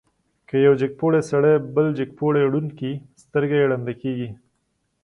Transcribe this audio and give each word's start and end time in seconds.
که 0.47 0.55
یو 0.65 0.73
جګپوړی 0.81 1.21
سړی 1.31 1.53
بل 1.75 1.85
جګپوړی 1.99 2.41
ړوند 2.51 2.69
کړي، 2.77 2.93
سترګه 3.23 3.55
یې 3.59 3.69
ړنده 3.71 3.93
کېږي. 4.01 4.29